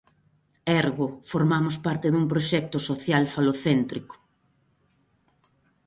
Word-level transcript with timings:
Ergo, 0.81 1.05
formamos 1.31 1.75
parte 1.85 2.07
dun 2.13 2.25
proxecto 2.31 2.77
social 2.89 3.23
falocéntrico. 3.33 4.15